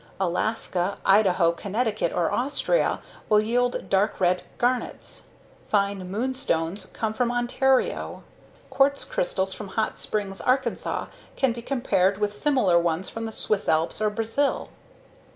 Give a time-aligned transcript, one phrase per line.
[0.19, 5.25] Alaska, Idaho, Connecticut or Austria will yield dark red garnets.
[5.67, 8.23] Fine moonstones come from Ontario;
[8.71, 13.69] quartz crystals from Hot Springs, Arkansas, can be compared with similar ones from the Swiss
[13.69, 14.69] Alps or Brazil.